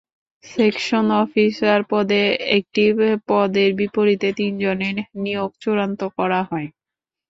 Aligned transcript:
Section 0.43 1.05
officer 1.21 1.79
পদে 1.91 2.21
একটি 2.57 2.83
পদের 3.29 3.69
বিপরীতে 3.79 4.29
তিনজনের 4.39 4.95
নিয়োগ 5.23 5.49
চূড়ান্ত 5.61 6.01
করা 6.17 6.41
হয়। 6.49 6.67